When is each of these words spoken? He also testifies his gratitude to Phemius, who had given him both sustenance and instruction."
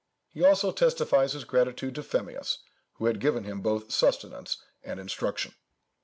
He 0.29 0.43
also 0.43 0.71
testifies 0.71 1.33
his 1.33 1.43
gratitude 1.43 1.93
to 1.93 2.01
Phemius, 2.01 2.57
who 2.93 3.05
had 3.05 3.19
given 3.19 3.43
him 3.43 3.61
both 3.61 3.91
sustenance 3.91 4.57
and 4.83 4.99
instruction." 4.99 5.53